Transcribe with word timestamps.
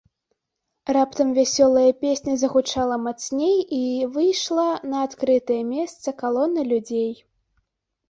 Раптам 0.95 1.29
вясёлая 1.39 1.91
песня 2.03 2.33
загучала 2.45 2.97
мацней 3.05 3.55
і 3.83 3.83
выйшла 4.19 4.67
на 4.95 5.07
адкрытае 5.11 5.63
месца 5.73 6.19
калона 6.27 6.61
людзей. 6.75 7.11